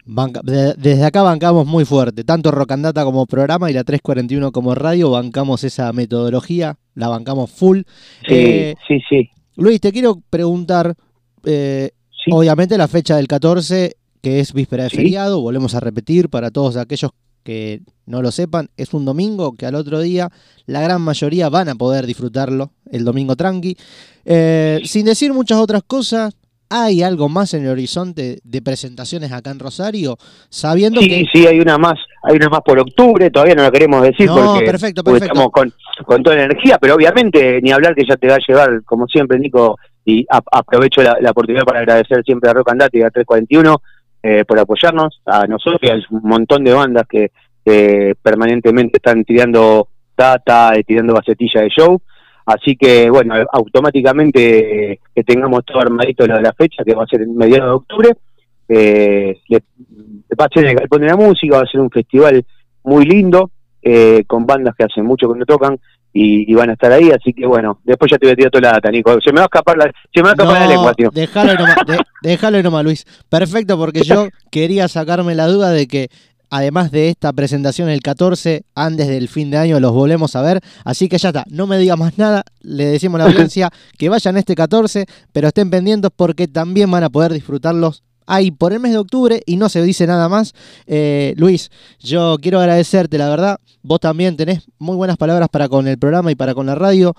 desde 0.06 1.04
acá 1.04 1.22
bancamos 1.22 1.66
muy 1.66 1.84
fuerte, 1.84 2.24
tanto 2.24 2.50
Rocandata 2.50 3.04
como 3.04 3.26
programa 3.26 3.70
y 3.70 3.74
la 3.74 3.84
341 3.84 4.52
como 4.52 4.74
radio, 4.74 5.10
bancamos 5.10 5.64
esa 5.64 5.92
metodología, 5.92 6.76
la 6.94 7.08
bancamos 7.08 7.50
full. 7.50 7.80
Sí, 8.26 8.34
eh, 8.34 8.74
sí, 8.88 9.00
sí. 9.08 9.30
Luis, 9.56 9.80
te 9.80 9.92
quiero 9.92 10.18
preguntar, 10.30 10.94
eh, 11.44 11.90
obviamente 12.30 12.78
la 12.78 12.88
fecha 12.88 13.16
del 13.16 13.28
14, 13.28 13.96
que 14.22 14.40
es 14.40 14.52
víspera 14.54 14.84
de 14.84 14.90
feriado, 14.90 15.40
volvemos 15.42 15.74
a 15.74 15.80
repetir 15.80 16.30
para 16.30 16.50
todos 16.50 16.76
aquellos 16.76 17.10
que 17.44 17.82
no 18.06 18.22
lo 18.22 18.32
sepan, 18.32 18.68
es 18.76 18.92
un 18.94 19.04
domingo 19.04 19.54
que 19.54 19.66
al 19.66 19.74
otro 19.76 20.00
día 20.00 20.30
la 20.66 20.80
gran 20.80 21.00
mayoría 21.02 21.48
van 21.48 21.68
a 21.68 21.74
poder 21.74 22.06
disfrutarlo, 22.06 22.72
el 22.90 23.04
domingo 23.04 23.36
tranqui. 23.36 23.76
Eh, 24.24 24.80
sin 24.84 25.04
decir 25.06 25.32
muchas 25.32 25.58
otras 25.58 25.82
cosas, 25.86 26.34
¿hay 26.70 27.02
algo 27.02 27.28
más 27.28 27.54
en 27.54 27.64
el 27.64 27.70
horizonte 27.70 28.40
de 28.42 28.62
presentaciones 28.62 29.30
acá 29.30 29.50
en 29.50 29.58
Rosario? 29.58 30.16
Sabiendo 30.48 31.00
sí, 31.00 31.08
que... 31.08 31.24
Sí, 31.32 31.46
hay 31.46 31.60
una 31.60 31.78
más, 31.78 31.94
hay 32.22 32.36
una 32.36 32.48
más 32.48 32.60
por 32.64 32.78
octubre, 32.78 33.30
todavía 33.30 33.54
no 33.54 33.62
la 33.62 33.70
queremos 33.70 34.02
decir 34.02 34.26
No, 34.26 34.34
porque, 34.34 34.64
perfecto, 34.66 35.04
porque 35.04 35.20
perfecto. 35.20 35.34
estamos 35.34 35.52
con, 35.52 35.72
con 36.06 36.22
toda 36.22 36.36
la 36.36 36.44
energía, 36.44 36.78
pero 36.80 36.94
obviamente 36.94 37.60
ni 37.62 37.70
hablar 37.70 37.94
que 37.94 38.04
ya 38.08 38.16
te 38.16 38.26
va 38.28 38.34
a 38.36 38.44
llevar, 38.46 38.82
como 38.84 39.06
siempre, 39.06 39.38
Nico, 39.38 39.76
y 40.04 40.26
a- 40.30 40.42
aprovecho 40.52 41.02
la, 41.02 41.16
la 41.20 41.30
oportunidad 41.30 41.64
para 41.64 41.80
agradecer 41.80 42.22
siempre 42.24 42.50
a 42.50 42.54
Rock 42.54 42.70
Andate 42.70 42.98
y 42.98 43.02
a 43.02 43.10
341 43.10 43.80
eh, 44.26 44.42
por 44.46 44.58
apoyarnos, 44.58 45.20
a 45.26 45.46
nosotros 45.46 45.80
y 45.82 45.90
a 45.90 45.96
un 46.10 46.22
montón 46.22 46.64
de 46.64 46.72
bandas 46.72 47.04
que, 47.06 47.30
permanentemente 48.22 48.98
están 48.98 49.24
tirando 49.24 49.88
data, 50.16 50.74
eh, 50.74 50.84
tirando 50.84 51.14
bacetilla 51.14 51.60
de 51.60 51.68
show. 51.68 52.00
Así 52.46 52.76
que, 52.76 53.08
bueno, 53.10 53.34
automáticamente 53.52 54.92
eh, 54.92 55.00
que 55.14 55.24
tengamos 55.24 55.64
todo 55.64 55.80
armadito 55.80 56.26
lo 56.26 56.36
de 56.36 56.42
la 56.42 56.52
fecha, 56.52 56.84
que 56.84 56.94
va 56.94 57.04
a 57.04 57.06
ser 57.06 57.22
en 57.22 57.36
mediados 57.36 57.68
de 57.68 57.74
octubre, 57.74 58.10
eh, 58.68 59.40
le, 59.48 59.62
va 60.38 60.48
el 60.54 60.74
Galpón 60.74 61.00
de 61.02 61.06
la 61.06 61.16
Música, 61.16 61.56
va 61.56 61.62
a 61.62 61.70
ser 61.70 61.80
un 61.80 61.90
festival 61.90 62.44
muy 62.82 63.04
lindo, 63.04 63.50
eh, 63.82 64.24
con 64.26 64.46
bandas 64.46 64.74
que 64.74 64.84
hace 64.84 65.02
mucho 65.02 65.30
que 65.30 65.38
no 65.38 65.44
tocan 65.44 65.78
y, 66.16 66.50
y 66.50 66.54
van 66.54 66.71
a 66.71 66.75
estar 66.75 66.92
ahí, 66.92 67.11
así 67.11 67.33
que 67.35 67.44
bueno, 67.44 67.80
después 67.85 68.09
ya 68.11 68.16
te 68.18 68.26
voy 68.26 68.33
a 68.33 68.37
tirar 68.37 68.50
toda 68.52 68.62
la 68.62 68.73
data, 68.75 68.90
Nico. 68.90 69.18
Se 69.23 69.33
me 69.33 69.38
va 69.38 69.42
a 69.42 69.47
escapar 69.47 69.76
la, 69.76 69.85
se 69.87 70.23
me 70.23 70.23
va 70.23 70.28
a 70.30 70.33
escapar 70.35 70.61
la 70.61 70.66
lengua, 70.68 70.94
tío. 70.94 71.11
Déjalo 71.12 71.54
nomás, 71.54 71.76
de- 71.87 71.99
déjalo 72.23 72.62
nomás, 72.62 72.85
Luis. 72.85 73.04
Perfecto, 73.28 73.76
porque 73.76 74.02
yo 74.02 74.28
quería 74.52 74.87
sacarme 74.88 75.35
la 75.35 75.49
duda 75.49 75.71
de 75.71 75.88
que 75.88 76.09
además 76.50 76.92
de 76.92 77.09
esta 77.09 77.33
presentación 77.33 77.88
el 77.88 78.00
14, 78.00 78.62
antes 78.76 79.09
del 79.09 79.26
fin 79.28 79.50
de 79.50 79.56
año 79.59 79.80
los 79.80 79.90
volvemos 79.90 80.37
a 80.37 80.42
ver. 80.42 80.61
Así 80.85 81.09
que 81.09 81.18
ya 81.18 81.30
está, 81.30 81.44
no 81.50 81.66
me 81.66 81.78
diga 81.78 81.97
más 81.97 82.16
nada. 82.16 82.44
Le 82.62 82.85
decimos 82.87 83.21
a 83.21 83.25
la 83.25 83.30
audiencia 83.33 83.71
que 83.99 84.09
vayan 84.09 84.37
este 84.37 84.54
14, 84.54 85.06
pero 85.33 85.49
estén 85.49 85.68
pendientes 85.68 86.12
porque 86.14 86.47
también 86.47 86.88
van 86.92 87.02
a 87.02 87.11
poder 87.11 87.33
disfrutarlos 87.33 88.04
ahí 88.26 88.50
por 88.50 88.72
el 88.72 88.80
mes 88.80 88.92
de 88.92 88.98
octubre 88.98 89.42
y 89.46 89.56
no 89.56 89.68
se 89.68 89.82
dice 89.82 90.06
nada 90.06 90.28
más. 90.28 90.54
Eh, 90.86 91.34
Luis, 91.36 91.70
yo 92.00 92.36
quiero 92.40 92.60
agradecerte, 92.60 93.18
la 93.18 93.28
verdad. 93.28 93.58
Vos 93.82 94.00
también 94.00 94.36
tenés 94.36 94.64
muy 94.78 94.96
buenas 94.96 95.16
palabras 95.16 95.48
para 95.48 95.68
con 95.68 95.86
el 95.88 95.98
programa 95.98 96.30
y 96.30 96.34
para 96.34 96.54
con 96.54 96.66
la 96.66 96.74
radio. 96.74 97.14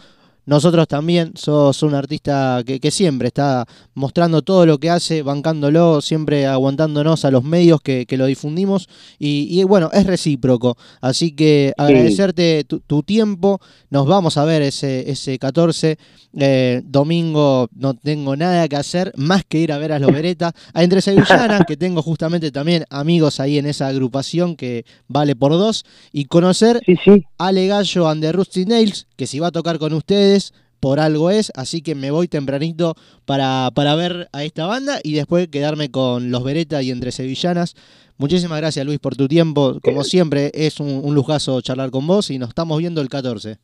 Nosotros 0.45 0.87
también 0.87 1.33
sos 1.35 1.81
un 1.83 1.95
artista 1.95 2.61
que, 2.65 2.79
que 2.79 2.91
siempre 2.91 3.27
está 3.27 3.65
mostrando 3.93 4.41
todo 4.41 4.65
lo 4.65 4.77
que 4.77 4.89
hace, 4.89 5.21
bancándolo, 5.21 6.01
siempre 6.01 6.45
aguantándonos 6.45 7.25
a 7.25 7.31
los 7.31 7.43
medios 7.43 7.81
que, 7.81 8.05
que 8.05 8.17
lo 8.17 8.25
difundimos. 8.25 8.87
Y, 9.19 9.47
y, 9.49 9.63
bueno, 9.63 9.89
es 9.93 10.05
recíproco. 10.05 10.77
Así 11.01 11.31
que 11.31 11.73
agradecerte 11.77 12.63
tu, 12.65 12.79
tu 12.79 13.03
tiempo. 13.03 13.59
Nos 13.89 14.05
vamos 14.07 14.37
a 14.37 14.45
ver 14.45 14.61
ese, 14.61 15.09
ese 15.09 15.39
14. 15.39 15.97
Eh, 16.37 16.81
domingo 16.83 17.69
no 17.73 17.93
tengo 17.93 18.35
nada 18.35 18.67
que 18.67 18.75
hacer 18.75 19.13
más 19.15 19.45
que 19.45 19.59
ir 19.59 19.71
a 19.71 19.77
ver 19.77 19.93
a 19.93 19.99
los 19.99 20.11
Beretta. 20.11 20.53
A 20.73 20.83
Entre 20.83 21.01
Sevillanas, 21.01 21.61
que 21.67 21.77
tengo 21.77 22.01
justamente 22.01 22.51
también 22.51 22.85
amigos 22.89 23.39
ahí 23.39 23.57
en 23.57 23.65
esa 23.65 23.87
agrupación 23.87 24.55
que 24.55 24.85
vale 25.07 25.35
por 25.35 25.53
dos. 25.53 25.85
Y 26.11 26.25
conocer 26.25 26.81
Sí, 26.85 26.95
sí. 27.03 27.25
Ale 27.37 27.67
Gallo 27.67 28.07
and 28.07 28.21
the 28.21 28.31
Rusty 28.31 28.65
Nails, 28.65 29.07
que 29.15 29.27
si 29.27 29.39
va 29.39 29.47
a 29.47 29.51
tocar 29.51 29.79
con 29.79 29.93
ustedes, 29.93 30.34
por 30.79 30.99
algo 30.99 31.29
es, 31.31 31.51
así 31.55 31.81
que 31.81 31.95
me 31.95 32.11
voy 32.11 32.27
tempranito 32.27 32.95
para, 33.25 33.69
para 33.73 33.95
ver 33.95 34.27
a 34.33 34.43
esta 34.43 34.67
banda 34.67 34.99
y 35.03 35.15
después 35.15 35.47
quedarme 35.47 35.89
con 35.89 36.31
los 36.31 36.43
Beretta 36.43 36.81
y 36.81 36.91
entre 36.91 37.11
Sevillanas. 37.11 37.75
Muchísimas 38.17 38.59
gracias 38.59 38.85
Luis 38.85 38.99
por 38.99 39.15
tu 39.15 39.27
tiempo, 39.27 39.79
como 39.83 40.03
siempre 40.03 40.51
es 40.53 40.79
un, 40.79 41.01
un 41.03 41.15
lujazo 41.15 41.59
charlar 41.61 41.89
con 41.89 42.05
vos 42.05 42.29
y 42.29 42.37
nos 42.37 42.49
estamos 42.49 42.77
viendo 42.77 43.01
el 43.01 43.09
14. 43.09 43.57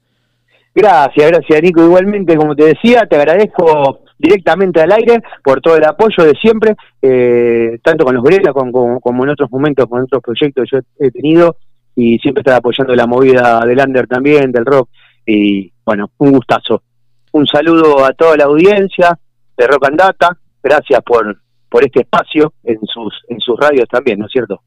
Gracias, 0.73 1.31
gracias 1.31 1.61
Nico. 1.61 1.83
Igualmente, 1.83 2.35
como 2.35 2.55
te 2.55 2.65
decía, 2.65 3.05
te 3.05 3.17
agradezco 3.17 3.99
directamente 4.17 4.81
al 4.81 4.91
aire 4.91 5.21
por 5.43 5.61
todo 5.61 5.75
el 5.75 5.83
apoyo 5.83 6.23
de 6.23 6.33
siempre, 6.41 6.75
eh, 7.01 7.79
tanto 7.83 8.05
con 8.05 8.15
los 8.15 8.23
Grela 8.23 8.53
como, 8.53 8.71
como, 8.71 8.99
como 8.99 9.23
en 9.23 9.29
otros 9.31 9.51
momentos, 9.51 9.87
con 9.87 10.01
otros 10.01 10.21
proyectos 10.21 10.63
que 10.69 10.77
yo 10.77 11.05
he 11.05 11.11
tenido 11.11 11.57
y 11.95 12.17
siempre 12.19 12.41
estar 12.41 12.55
apoyando 12.55 12.95
la 12.95 13.05
movida 13.05 13.61
del 13.65 13.79
under 13.79 14.07
también, 14.07 14.51
del 14.51 14.65
rock 14.65 14.89
y 15.25 15.71
bueno, 15.85 16.11
un 16.17 16.31
gustazo. 16.31 16.83
Un 17.31 17.47
saludo 17.47 18.03
a 18.03 18.13
toda 18.13 18.37
la 18.37 18.45
audiencia 18.45 19.17
de 19.57 19.67
Rock 19.67 19.87
and 19.87 19.97
Data, 19.97 20.37
gracias 20.61 21.01
por, 21.05 21.41
por 21.69 21.83
este 21.83 22.01
espacio 22.01 22.53
en 22.63 22.79
sus, 22.85 23.13
en 23.29 23.39
sus 23.39 23.57
radios 23.59 23.87
también, 23.89 24.19
¿no 24.19 24.25
es 24.25 24.31
cierto? 24.31 24.61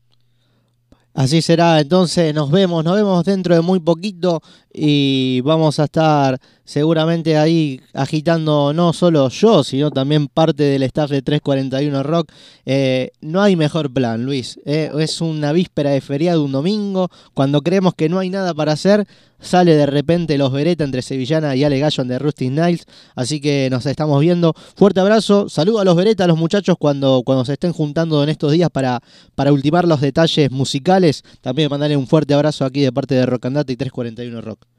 Así 1.14 1.42
será, 1.42 1.78
entonces 1.78 2.34
nos 2.34 2.50
vemos, 2.50 2.84
nos 2.84 2.96
vemos 2.96 3.24
dentro 3.24 3.54
de 3.54 3.60
muy 3.60 3.78
poquito 3.78 4.40
y 4.72 5.40
vamos 5.42 5.78
a 5.78 5.84
estar 5.84 6.38
seguramente 6.64 7.36
ahí 7.36 7.80
agitando 7.92 8.72
no 8.72 8.92
solo 8.92 9.28
yo, 9.28 9.64
sino 9.64 9.90
también 9.90 10.28
parte 10.28 10.62
del 10.64 10.82
staff 10.84 11.10
de 11.10 11.22
341 11.22 12.02
Rock. 12.02 12.32
Eh, 12.66 13.10
no 13.20 13.42
hay 13.42 13.56
mejor 13.56 13.92
plan, 13.92 14.24
Luis. 14.24 14.58
eh, 14.64 14.90
es 14.98 15.20
una 15.20 15.52
víspera 15.52 15.90
de 15.90 16.00
feriado, 16.00 16.44
un 16.44 16.52
domingo, 16.52 17.10
cuando 17.34 17.62
creemos 17.62 17.94
que 17.94 18.08
no 18.08 18.18
hay 18.18 18.30
nada 18.30 18.54
para 18.54 18.72
hacer, 18.72 19.06
sale 19.40 19.76
de 19.76 19.86
repente 19.86 20.38
los 20.38 20.52
Beretta 20.52 20.84
entre 20.84 21.02
Sevillana 21.02 21.54
y 21.54 21.64
Ale 21.64 21.78
Gallo 21.78 22.04
de 22.04 22.18
Rusty 22.18 22.48
Niles. 22.50 22.86
Así 23.14 23.40
que 23.40 23.68
nos 23.70 23.86
estamos 23.86 24.20
viendo. 24.20 24.54
Fuerte 24.76 25.00
abrazo, 25.00 25.48
saludo 25.48 25.80
a 25.80 25.84
los 25.84 25.96
Beretta, 25.96 26.24
a 26.24 26.26
los 26.26 26.38
muchachos 26.38 26.76
cuando, 26.78 27.22
cuando 27.24 27.44
se 27.44 27.52
estén 27.54 27.72
juntando 27.72 28.22
en 28.22 28.30
estos 28.30 28.52
días 28.52 28.70
para, 28.70 29.00
para 29.34 29.52
ultimar 29.52 29.86
los 29.86 30.00
detalles 30.00 30.50
musicales. 30.50 31.22
También 31.40 31.70
mandarle 31.70 31.96
un 31.96 32.06
fuerte 32.06 32.34
abrazo 32.34 32.64
aquí 32.64 32.80
de 32.80 32.92
parte 32.92 33.14
de 33.14 33.26
Rockandata 33.26 33.72
y 33.72 33.76
341 33.76 34.40
Rock. 34.40 34.73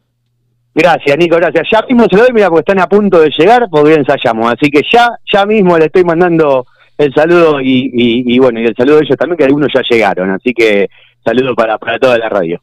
Gracias, 0.77 1.17
Nico, 1.17 1.37
gracias. 1.37 1.67
Ya 1.71 1.81
mismo 1.87 2.05
se 2.09 2.17
lo 2.17 2.23
doy, 2.23 2.33
mira, 2.33 2.49
porque 2.49 2.69
están 2.69 2.79
a 2.79 2.89
punto 2.89 3.21
de 3.21 3.29
llegar, 3.29 3.67
porque 3.71 3.93
ensayamos. 3.93 4.53
Así 4.53 4.69
que 4.69 4.81
ya, 4.91 5.09
ya 5.31 5.45
mismo 5.45 5.77
le 5.77 5.85
estoy 5.85 6.03
mandando 6.03 6.65
el 6.97 7.13
saludo 7.13 7.61
y 7.61 8.37
bueno, 8.39 8.59
y 8.59 8.65
el 8.65 8.75
saludo 8.75 8.97
de 8.97 9.05
ellos 9.05 9.17
también, 9.17 9.37
que 9.37 9.45
algunos 9.45 9.69
ya 9.73 9.81
llegaron. 9.89 10.31
Así 10.31 10.53
que 10.53 10.89
saludo 11.23 11.55
para, 11.55 11.77
para 11.77 11.97
toda 11.97 12.17
la 12.17 12.27
radio. 12.27 12.61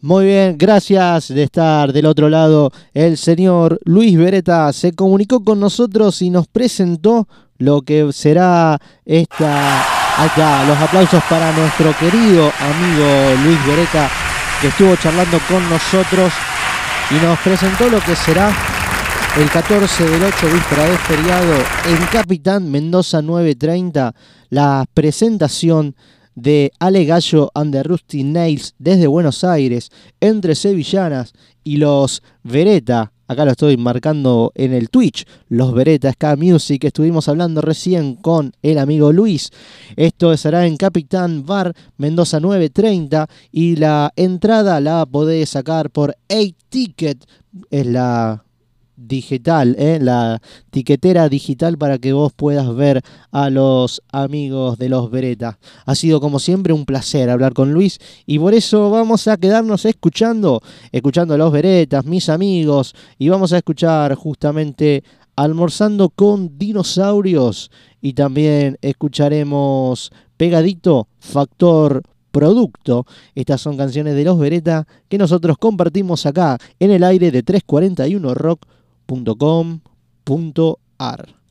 Muy 0.00 0.26
bien, 0.26 0.56
gracias 0.58 1.34
de 1.34 1.42
estar 1.44 1.92
del 1.92 2.06
otro 2.06 2.28
lado. 2.28 2.70
El 2.92 3.16
señor 3.16 3.78
Luis 3.84 4.18
Beretta 4.18 4.70
se 4.74 4.92
comunicó 4.92 5.42
con 5.42 5.60
nosotros 5.60 6.20
y 6.20 6.28
nos 6.28 6.46
presentó 6.46 7.26
lo 7.58 7.82
que 7.82 8.12
será 8.12 8.78
esta. 9.04 9.80
Acá, 10.16 10.64
los 10.68 10.78
aplausos 10.78 11.24
para 11.28 11.50
nuestro 11.52 11.92
querido 11.98 12.52
amigo 12.60 13.42
Luis 13.44 13.66
Beretta, 13.66 14.08
que 14.60 14.68
estuvo 14.68 14.94
charlando 14.96 15.38
con 15.48 15.68
nosotros 15.68 16.32
y 17.10 17.14
nos 17.14 17.38
presentó 17.40 17.88
lo 17.88 18.00
que 18.00 18.16
será 18.16 18.50
el 19.38 19.50
14 19.50 20.04
del 20.08 20.22
8 20.22 20.46
víspera 20.52 20.84
de 20.84 20.98
feriado 20.98 21.54
en 21.88 22.06
Capitán 22.10 22.70
Mendoza 22.70 23.20
930, 23.20 24.14
la 24.50 24.86
presentación 24.94 25.96
de 26.34 26.72
Ale 26.78 27.04
Gallo 27.04 27.50
and 27.54 27.72
the 27.72 27.82
Rusty 27.82 28.24
Nails 28.24 28.74
desde 28.78 29.06
Buenos 29.06 29.44
Aires, 29.44 29.90
entre 30.20 30.54
Sevillanas 30.54 31.32
y 31.62 31.76
los 31.76 32.22
Vereta. 32.42 33.12
Acá 33.34 33.44
lo 33.44 33.50
estoy 33.50 33.76
marcando 33.76 34.52
en 34.54 34.72
el 34.72 34.90
Twitch, 34.90 35.26
los 35.48 35.74
Vereta 35.74 36.12
Ska 36.12 36.36
Music. 36.36 36.84
Estuvimos 36.84 37.28
hablando 37.28 37.62
recién 37.62 38.14
con 38.14 38.52
el 38.62 38.78
amigo 38.78 39.12
Luis. 39.12 39.50
Esto 39.96 40.36
será 40.36 40.68
en 40.68 40.76
Capitán 40.76 41.44
Bar 41.44 41.74
Mendoza 41.96 42.38
930 42.38 43.28
y 43.50 43.74
la 43.74 44.12
entrada 44.14 44.80
la 44.80 45.04
podés 45.04 45.48
sacar 45.50 45.90
por 45.90 46.14
8 46.30 46.54
Ticket. 46.68 47.24
Es 47.70 47.86
la 47.86 48.43
digital, 48.96 49.76
¿eh? 49.78 49.98
la 50.00 50.40
tiquetera 50.70 51.28
digital 51.28 51.78
para 51.78 51.98
que 51.98 52.12
vos 52.12 52.32
puedas 52.32 52.74
ver 52.74 53.02
a 53.30 53.50
los 53.50 54.02
amigos 54.12 54.78
de 54.78 54.88
los 54.88 55.10
Beretta. 55.10 55.58
Ha 55.86 55.94
sido 55.94 56.20
como 56.20 56.38
siempre 56.38 56.72
un 56.72 56.84
placer 56.84 57.30
hablar 57.30 57.54
con 57.54 57.72
Luis 57.72 57.98
y 58.26 58.38
por 58.38 58.54
eso 58.54 58.90
vamos 58.90 59.28
a 59.28 59.36
quedarnos 59.36 59.84
escuchando, 59.84 60.62
escuchando 60.92 61.34
a 61.34 61.38
los 61.38 61.52
Beretas, 61.52 62.04
mis 62.04 62.28
amigos, 62.28 62.94
y 63.18 63.28
vamos 63.28 63.52
a 63.52 63.58
escuchar 63.58 64.14
justamente 64.14 65.02
almorzando 65.36 66.10
con 66.10 66.58
dinosaurios 66.58 67.70
y 68.00 68.12
también 68.12 68.78
escucharemos 68.82 70.12
pegadito 70.36 71.08
factor 71.18 72.02
producto. 72.30 73.06
Estas 73.34 73.60
son 73.60 73.76
canciones 73.76 74.14
de 74.16 74.24
los 74.24 74.38
Beretta 74.38 74.86
que 75.08 75.18
nosotros 75.18 75.56
compartimos 75.58 76.26
acá 76.26 76.58
en 76.80 76.90
el 76.90 77.04
aire 77.04 77.30
de 77.30 77.42
341rock.com.ar. 79.06 81.43